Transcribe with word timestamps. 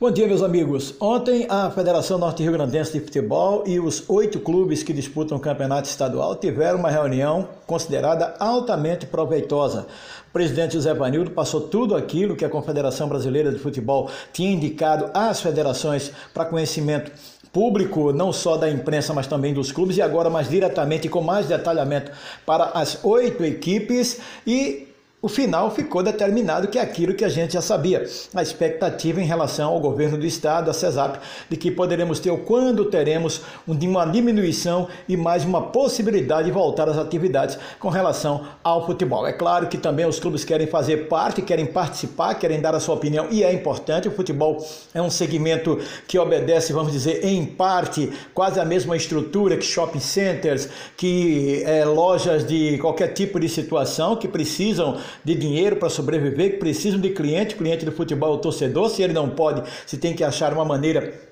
Bom 0.00 0.10
dia, 0.10 0.26
meus 0.26 0.40
amigos. 0.40 0.94
Ontem, 0.98 1.46
a 1.50 1.70
Federação 1.70 2.16
Norte-Rio 2.16 2.52
Grandense 2.52 2.90
de 2.90 3.00
Futebol 3.00 3.64
e 3.66 3.78
os 3.78 4.08
oito 4.08 4.40
clubes 4.40 4.82
que 4.82 4.94
disputam 4.94 5.36
o 5.36 5.40
campeonato 5.40 5.90
estadual 5.90 6.34
tiveram 6.36 6.78
uma 6.78 6.90
reunião 6.90 7.46
considerada 7.66 8.34
altamente 8.40 9.04
proveitosa. 9.04 9.86
O 10.26 10.32
presidente 10.32 10.72
José 10.72 10.94
Vanildo 10.94 11.32
passou 11.32 11.60
tudo 11.60 11.94
aquilo 11.94 12.34
que 12.34 12.46
a 12.46 12.48
Confederação 12.48 13.10
Brasileira 13.10 13.52
de 13.52 13.58
Futebol 13.58 14.08
tinha 14.32 14.50
indicado 14.50 15.10
às 15.12 15.42
federações 15.42 16.10
para 16.32 16.46
conhecimento 16.46 17.12
público, 17.52 18.10
não 18.10 18.32
só 18.32 18.56
da 18.56 18.70
imprensa, 18.70 19.12
mas 19.12 19.26
também 19.26 19.52
dos 19.52 19.70
clubes, 19.70 19.98
e 19.98 20.02
agora 20.02 20.30
mais 20.30 20.48
diretamente 20.48 21.10
com 21.10 21.20
mais 21.20 21.44
detalhamento 21.44 22.10
para 22.46 22.70
as 22.70 23.04
oito 23.04 23.44
equipes 23.44 24.18
e 24.46 24.89
o 25.22 25.28
final 25.28 25.70
ficou 25.70 26.02
determinado 26.02 26.68
que 26.68 26.78
é 26.78 26.82
aquilo 26.82 27.12
que 27.12 27.24
a 27.24 27.28
gente 27.28 27.52
já 27.52 27.60
sabia. 27.60 28.08
A 28.34 28.42
expectativa 28.42 29.20
em 29.20 29.26
relação 29.26 29.70
ao 29.70 29.78
governo 29.78 30.16
do 30.16 30.24
estado, 30.24 30.70
a 30.70 30.72
CESAP, 30.72 31.18
de 31.48 31.56
que 31.58 31.70
poderemos 31.70 32.18
ter 32.20 32.30
ou 32.30 32.38
quando 32.38 32.86
teremos 32.86 33.42
uma 33.66 34.06
diminuição 34.06 34.88
e 35.06 35.18
mais 35.18 35.44
uma 35.44 35.60
possibilidade 35.60 36.46
de 36.46 36.50
voltar 36.50 36.88
às 36.88 36.96
atividades 36.96 37.58
com 37.78 37.90
relação 37.90 38.46
ao 38.64 38.86
futebol. 38.86 39.26
É 39.26 39.32
claro 39.32 39.66
que 39.66 39.76
também 39.76 40.06
os 40.06 40.18
clubes 40.18 40.42
querem 40.42 40.66
fazer 40.66 41.08
parte, 41.08 41.42
querem 41.42 41.66
participar, 41.66 42.34
querem 42.36 42.60
dar 42.60 42.74
a 42.74 42.80
sua 42.80 42.94
opinião 42.94 43.26
e 43.30 43.44
é 43.44 43.52
importante. 43.52 44.08
O 44.08 44.12
futebol 44.12 44.64
é 44.94 45.02
um 45.02 45.10
segmento 45.10 45.78
que 46.08 46.18
obedece, 46.18 46.72
vamos 46.72 46.92
dizer, 46.92 47.26
em 47.26 47.44
parte, 47.44 48.10
quase 48.32 48.58
a 48.58 48.64
mesma 48.64 48.96
estrutura 48.96 49.58
que 49.58 49.64
shopping 49.64 50.00
centers, 50.00 50.66
que 50.96 51.62
é, 51.66 51.84
lojas 51.84 52.46
de 52.46 52.78
qualquer 52.78 53.08
tipo 53.08 53.38
de 53.38 53.50
situação 53.50 54.16
que 54.16 54.26
precisam 54.26 54.98
de 55.24 55.34
dinheiro 55.34 55.76
para 55.76 55.88
sobreviver, 55.88 56.52
que 56.52 56.56
precisam 56.58 57.00
de 57.00 57.10
cliente, 57.10 57.54
cliente 57.54 57.84
do 57.84 57.92
futebol 57.92 58.34
o 58.34 58.38
torcedor, 58.38 58.90
se 58.90 59.02
ele 59.02 59.12
não 59.12 59.30
pode, 59.30 59.62
se 59.86 59.96
tem 59.96 60.14
que 60.14 60.24
achar 60.24 60.52
uma 60.52 60.64
maneira 60.64 61.29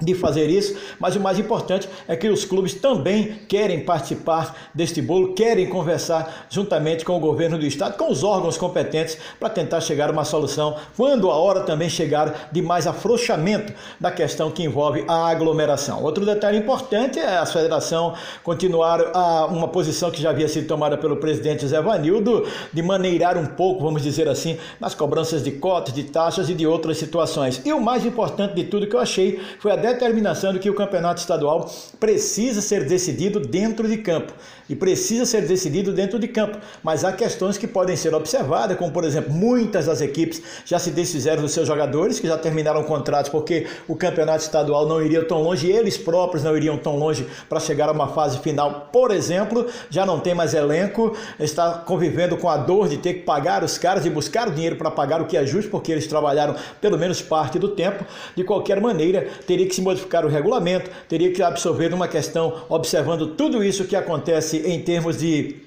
de 0.00 0.14
fazer 0.14 0.50
isso, 0.50 0.76
mas 1.00 1.16
o 1.16 1.20
mais 1.20 1.38
importante 1.38 1.88
é 2.06 2.14
que 2.14 2.28
os 2.28 2.44
clubes 2.44 2.74
também 2.74 3.40
querem 3.48 3.80
participar 3.80 4.54
deste 4.74 5.00
bolo, 5.00 5.32
querem 5.32 5.66
conversar 5.68 6.46
juntamente 6.50 7.02
com 7.02 7.16
o 7.16 7.20
governo 7.20 7.58
do 7.58 7.64
estado, 7.64 7.96
com 7.96 8.10
os 8.10 8.22
órgãos 8.22 8.58
competentes 8.58 9.16
para 9.40 9.48
tentar 9.48 9.80
chegar 9.80 10.10
a 10.10 10.12
uma 10.12 10.24
solução 10.24 10.76
quando 10.96 11.30
a 11.30 11.34
hora 11.36 11.60
também 11.60 11.88
chegar 11.88 12.50
de 12.52 12.60
mais 12.60 12.86
afrouxamento 12.86 13.72
da 13.98 14.10
questão 14.10 14.50
que 14.50 14.62
envolve 14.62 15.02
a 15.08 15.28
aglomeração. 15.28 16.02
Outro 16.02 16.26
detalhe 16.26 16.58
importante 16.58 17.18
é 17.18 17.38
a 17.38 17.46
federação 17.46 18.14
continuar 18.42 19.00
a 19.14 19.46
uma 19.46 19.68
posição 19.68 20.10
que 20.10 20.20
já 20.20 20.28
havia 20.28 20.48
sido 20.48 20.66
tomada 20.66 20.98
pelo 20.98 21.16
presidente 21.16 21.66
Zé 21.66 21.80
Vanildo 21.80 22.46
de 22.70 22.82
maneirar 22.82 23.38
um 23.38 23.46
pouco, 23.46 23.82
vamos 23.82 24.02
dizer 24.02 24.28
assim, 24.28 24.58
nas 24.78 24.94
cobranças 24.94 25.42
de 25.42 25.52
cotas, 25.52 25.94
de 25.94 26.04
taxas 26.04 26.50
e 26.50 26.54
de 26.54 26.66
outras 26.66 26.98
situações. 26.98 27.62
E 27.64 27.72
o 27.72 27.80
mais 27.80 28.04
importante 28.04 28.54
de 28.54 28.64
tudo 28.64 28.86
que 28.86 28.94
eu 28.94 29.00
achei 29.00 29.40
foi 29.58 29.72
a 29.72 29.85
determinação 29.92 30.52
de 30.52 30.58
que 30.58 30.70
o 30.70 30.74
campeonato 30.74 31.20
estadual 31.20 31.70
precisa 31.98 32.60
ser 32.60 32.84
decidido 32.86 33.40
dentro 33.40 33.88
de 33.88 33.98
campo 33.98 34.32
e 34.68 34.74
precisa 34.74 35.24
ser 35.24 35.46
decidido 35.46 35.92
dentro 35.92 36.18
de 36.18 36.28
campo. 36.28 36.58
Mas 36.82 37.04
há 37.04 37.12
questões 37.12 37.56
que 37.56 37.66
podem 37.66 37.96
ser 37.96 38.14
observadas, 38.14 38.76
como 38.76 38.90
por 38.90 39.04
exemplo, 39.04 39.32
muitas 39.32 39.86
das 39.86 40.00
equipes 40.00 40.42
já 40.64 40.78
se 40.78 40.90
desfizeram 40.90 41.42
dos 41.42 41.52
seus 41.52 41.66
jogadores, 41.66 42.18
que 42.18 42.26
já 42.26 42.36
terminaram 42.36 42.82
contratos 42.82 43.30
porque 43.30 43.66
o 43.86 43.94
campeonato 43.94 44.42
estadual 44.42 44.86
não 44.86 45.02
iria 45.02 45.24
tão 45.24 45.42
longe, 45.42 45.70
eles 45.70 45.96
próprios 45.96 46.42
não 46.42 46.56
iriam 46.56 46.76
tão 46.76 46.96
longe 46.96 47.26
para 47.48 47.60
chegar 47.60 47.88
a 47.88 47.92
uma 47.92 48.08
fase 48.08 48.38
final. 48.38 48.88
Por 48.92 49.10
exemplo, 49.10 49.66
já 49.90 50.04
não 50.04 50.20
tem 50.20 50.34
mais 50.34 50.54
elenco, 50.54 51.16
está 51.38 51.74
convivendo 51.78 52.36
com 52.36 52.48
a 52.48 52.56
dor 52.56 52.88
de 52.88 52.96
ter 52.96 53.14
que 53.14 53.20
pagar 53.20 53.62
os 53.62 53.78
caras 53.78 54.04
e 54.04 54.10
buscar 54.10 54.48
o 54.48 54.52
dinheiro 54.52 54.76
para 54.76 54.90
pagar 54.90 55.20
o 55.20 55.26
que 55.26 55.36
é 55.36 55.46
justo, 55.46 55.70
porque 55.70 55.92
eles 55.92 56.06
trabalharam 56.06 56.56
pelo 56.80 56.98
menos 56.98 57.22
parte 57.22 57.58
do 57.58 57.68
tempo. 57.68 58.04
De 58.34 58.44
qualquer 58.44 58.80
maneira, 58.80 59.28
teria 59.46 59.66
que 59.66 59.74
se 59.76 59.82
modificar 59.82 60.24
o 60.24 60.28
regulamento, 60.28 60.90
teria 61.08 61.32
que 61.32 61.42
absorver 61.42 61.92
uma 61.94 62.08
questão 62.08 62.64
observando 62.68 63.34
tudo 63.34 63.62
isso 63.62 63.84
que 63.84 63.94
acontece 63.94 64.58
em 64.66 64.80
termos 64.80 65.18
de 65.18 65.65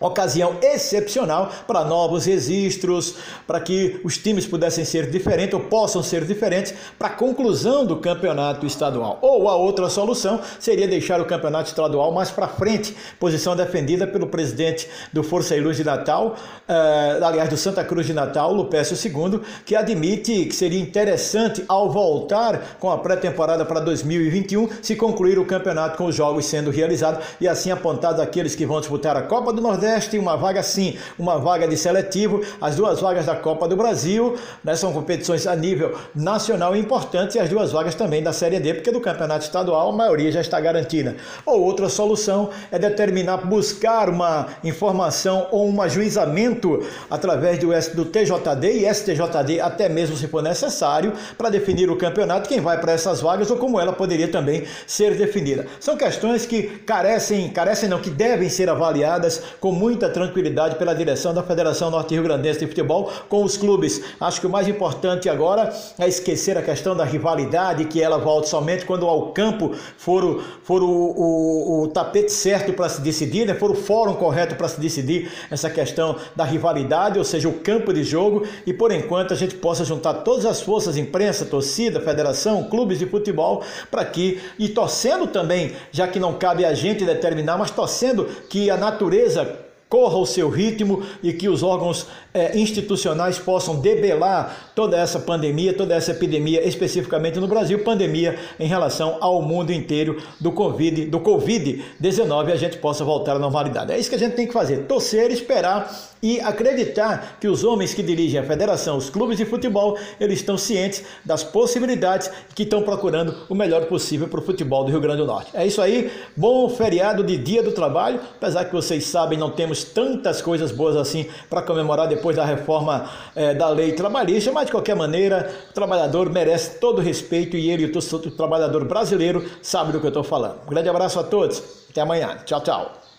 ocasião 0.00 0.56
excepcional 0.62 1.50
para 1.66 1.84
novos 1.84 2.24
registros, 2.24 3.16
para 3.46 3.60
que 3.60 4.00
os 4.02 4.16
times 4.16 4.46
pudessem 4.46 4.84
ser 4.84 5.10
diferentes 5.10 5.52
ou 5.52 5.60
possam 5.60 6.02
ser 6.02 6.24
diferentes 6.24 6.72
para 6.98 7.08
a 7.08 7.12
conclusão 7.12 7.84
do 7.84 7.96
campeonato 7.96 8.64
estadual. 8.64 9.18
Ou 9.20 9.48
a 9.48 9.56
outra 9.56 9.90
solução 9.90 10.40
seria 10.58 10.88
deixar 10.88 11.20
o 11.20 11.26
campeonato 11.26 11.68
estadual 11.68 12.10
mais 12.12 12.30
para 12.30 12.48
frente, 12.48 12.96
posição 13.18 13.54
defendida 13.54 14.06
pelo 14.06 14.26
presidente 14.26 14.88
do 15.12 15.22
Força 15.22 15.54
e 15.54 15.60
Luz 15.60 15.76
de 15.76 15.84
Natal, 15.84 16.34
uh, 16.68 17.24
aliás, 17.24 17.50
do 17.50 17.56
Santa 17.56 17.84
Cruz 17.84 18.06
de 18.06 18.14
Natal, 18.14 18.54
Lupécio 18.54 18.96
II, 18.96 19.40
que 19.66 19.76
admite 19.76 20.46
que 20.46 20.54
seria 20.54 20.80
interessante, 20.80 21.62
ao 21.68 21.90
voltar 21.90 22.76
com 22.78 22.90
a 22.90 22.96
pré-temporada 22.96 23.66
para 23.66 23.80
2021, 23.80 24.68
se 24.80 24.96
concluir 24.96 25.38
o 25.38 25.44
campeonato 25.44 25.98
com 25.98 26.06
os 26.06 26.14
jogos 26.14 26.46
sendo 26.46 26.70
realizados 26.70 27.24
e 27.40 27.46
assim 27.46 27.70
apontados 27.70 28.20
aqueles 28.20 28.54
que 28.54 28.64
vão 28.64 28.80
disputar 28.80 29.16
a 29.16 29.22
Copa 29.22 29.52
do 29.52 29.60
Nordeste 29.60 29.89
Nordeste, 29.90 30.18
uma 30.18 30.36
vaga 30.36 30.62
sim, 30.62 30.96
uma 31.18 31.36
vaga 31.38 31.66
de 31.66 31.76
seletivo, 31.76 32.42
as 32.60 32.76
duas 32.76 33.00
vagas 33.00 33.26
da 33.26 33.34
Copa 33.34 33.66
do 33.66 33.76
Brasil, 33.76 34.36
né, 34.62 34.76
são 34.76 34.92
competições 34.92 35.46
a 35.48 35.56
nível 35.56 35.98
nacional 36.14 36.76
importantes 36.76 37.34
e 37.34 37.40
as 37.40 37.48
duas 37.48 37.72
vagas 37.72 37.96
também 37.96 38.22
da 38.22 38.32
Série 38.32 38.60
D, 38.60 38.74
porque 38.74 38.92
do 38.92 39.00
campeonato 39.00 39.44
estadual 39.44 39.90
a 39.90 39.92
maioria 39.92 40.30
já 40.30 40.40
está 40.40 40.60
garantida. 40.60 41.16
Ou 41.44 41.60
outra 41.60 41.88
solução 41.88 42.50
é 42.70 42.78
determinar, 42.78 43.38
buscar 43.38 44.08
uma 44.08 44.46
informação 44.62 45.48
ou 45.50 45.68
um 45.68 45.82
ajuizamento 45.82 46.86
através 47.10 47.58
do, 47.58 47.68
do 47.94 48.04
TJD 48.04 48.72
e 48.72 48.94
STJD, 48.94 49.60
até 49.60 49.88
mesmo 49.88 50.16
se 50.16 50.28
for 50.28 50.42
necessário, 50.42 51.14
para 51.36 51.50
definir 51.50 51.90
o 51.90 51.96
campeonato, 51.96 52.48
quem 52.48 52.60
vai 52.60 52.80
para 52.80 52.92
essas 52.92 53.20
vagas 53.20 53.50
ou 53.50 53.56
como 53.56 53.80
ela 53.80 53.92
poderia 53.92 54.28
também 54.28 54.64
ser 54.86 55.16
definida. 55.16 55.66
São 55.80 55.96
questões 55.96 56.46
que 56.46 56.62
carecem, 56.86 57.48
carecem 57.48 57.88
não, 57.88 57.98
que 57.98 58.10
devem 58.10 58.48
ser 58.48 58.68
avaliadas 58.68 59.42
com 59.58 59.79
muita 59.80 60.10
tranquilidade 60.10 60.76
pela 60.76 60.94
direção 60.94 61.32
da 61.32 61.42
Federação 61.42 61.90
Norte 61.90 62.12
Rio 62.12 62.22
Grandense 62.22 62.60
de 62.60 62.66
Futebol 62.66 63.10
com 63.30 63.42
os 63.42 63.56
clubes. 63.56 64.02
Acho 64.20 64.38
que 64.38 64.46
o 64.46 64.50
mais 64.50 64.68
importante 64.68 65.26
agora 65.26 65.72
é 65.98 66.06
esquecer 66.06 66.58
a 66.58 66.62
questão 66.62 66.94
da 66.94 67.02
rivalidade, 67.02 67.86
que 67.86 68.02
ela 68.02 68.18
volta 68.18 68.46
somente 68.46 68.84
quando 68.84 69.06
ao 69.06 69.32
campo 69.32 69.74
for 69.96 70.22
o, 70.22 70.42
for 70.62 70.82
o, 70.82 70.90
o, 70.90 71.82
o 71.84 71.88
tapete 71.88 72.30
certo 72.30 72.74
para 72.74 72.90
se 72.90 73.00
decidir, 73.00 73.46
né? 73.46 73.54
for 73.54 73.70
o 73.70 73.74
fórum 73.74 74.12
correto 74.12 74.54
para 74.54 74.68
se 74.68 74.78
decidir 74.78 75.32
essa 75.50 75.70
questão 75.70 76.14
da 76.36 76.44
rivalidade, 76.44 77.18
ou 77.18 77.24
seja, 77.24 77.48
o 77.48 77.54
campo 77.60 77.90
de 77.90 78.04
jogo, 78.04 78.46
e 78.66 78.74
por 78.74 78.92
enquanto 78.92 79.32
a 79.32 79.36
gente 79.36 79.54
possa 79.54 79.82
juntar 79.82 80.12
todas 80.12 80.44
as 80.44 80.60
forças, 80.60 80.98
imprensa, 80.98 81.46
torcida, 81.46 82.02
federação, 82.02 82.64
clubes 82.64 82.98
de 82.98 83.06
futebol, 83.06 83.62
para 83.90 84.04
que, 84.04 84.38
e 84.58 84.68
torcendo 84.68 85.26
também, 85.26 85.72
já 85.90 86.06
que 86.06 86.18
não 86.18 86.34
cabe 86.34 86.66
a 86.66 86.74
gente 86.74 87.02
determinar, 87.02 87.56
mas 87.56 87.70
torcendo 87.70 88.26
que 88.50 88.68
a 88.68 88.76
natureza 88.76 89.69
corra 89.90 90.16
o 90.16 90.24
seu 90.24 90.48
ritmo 90.48 91.02
e 91.20 91.32
que 91.32 91.48
os 91.48 91.64
órgãos 91.64 92.06
é, 92.32 92.56
institucionais 92.56 93.38
possam 93.38 93.80
debelar 93.80 94.70
toda 94.74 94.96
essa 94.96 95.18
pandemia, 95.18 95.74
toda 95.74 95.94
essa 95.94 96.12
epidemia, 96.12 96.66
especificamente 96.66 97.40
no 97.40 97.48
Brasil, 97.48 97.80
pandemia 97.80 98.38
em 98.58 98.68
relação 98.68 99.18
ao 99.20 99.42
mundo 99.42 99.72
inteiro 99.72 100.22
do 100.40 100.52
Covid, 100.52 101.06
do 101.06 101.18
Covid-19, 101.20 102.52
a 102.52 102.56
gente 102.56 102.78
possa 102.78 103.04
voltar 103.04 103.34
à 103.34 103.38
normalidade. 103.38 103.92
É 103.92 103.98
isso 103.98 104.08
que 104.08 104.14
a 104.14 104.18
gente 104.18 104.36
tem 104.36 104.46
que 104.46 104.52
fazer, 104.52 104.86
torcer, 104.86 105.32
esperar 105.32 106.09
e 106.22 106.40
acreditar 106.40 107.36
que 107.40 107.48
os 107.48 107.64
homens 107.64 107.94
que 107.94 108.02
dirigem 108.02 108.40
a 108.40 108.44
federação, 108.44 108.96
os 108.96 109.10
clubes 109.10 109.36
de 109.36 109.44
futebol, 109.44 109.98
eles 110.18 110.40
estão 110.40 110.56
cientes 110.56 111.02
das 111.24 111.42
possibilidades 111.42 112.30
que 112.54 112.62
estão 112.62 112.82
procurando 112.82 113.34
o 113.48 113.54
melhor 113.54 113.86
possível 113.86 114.28
para 114.28 114.40
o 114.40 114.42
futebol 114.42 114.84
do 114.84 114.90
Rio 114.90 115.00
Grande 115.00 115.18
do 115.18 115.26
Norte. 115.26 115.50
É 115.54 115.66
isso 115.66 115.80
aí, 115.80 116.10
bom 116.36 116.68
feriado 116.68 117.22
de 117.22 117.36
Dia 117.36 117.62
do 117.62 117.72
Trabalho, 117.72 118.20
apesar 118.36 118.64
que 118.64 118.72
vocês 118.72 119.04
sabem, 119.04 119.38
não 119.38 119.50
temos 119.50 119.84
tantas 119.84 120.42
coisas 120.42 120.70
boas 120.70 120.96
assim 120.96 121.26
para 121.48 121.62
comemorar 121.62 122.08
depois 122.08 122.36
da 122.36 122.44
reforma 122.44 123.10
é, 123.34 123.54
da 123.54 123.68
lei 123.68 123.92
trabalhista, 123.92 124.52
mas 124.52 124.66
de 124.66 124.72
qualquer 124.72 124.96
maneira, 124.96 125.50
o 125.70 125.72
trabalhador 125.72 126.30
merece 126.30 126.78
todo 126.78 127.00
respeito 127.00 127.56
e 127.56 127.70
ele, 127.70 127.84
o 127.86 128.30
trabalhador 128.30 128.84
brasileiro, 128.84 129.44
sabe 129.62 129.92
do 129.92 130.00
que 130.00 130.06
eu 130.06 130.10
estou 130.10 130.24
falando. 130.24 130.60
Um 130.66 130.70
grande 130.70 130.88
abraço 130.88 131.18
a 131.18 131.22
todos, 131.22 131.62
até 131.90 132.00
amanhã. 132.00 132.38
Tchau, 132.44 132.60
tchau. 132.60 133.09